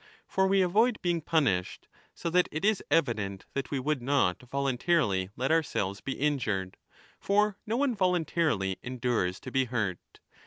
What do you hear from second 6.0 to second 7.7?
be injured. For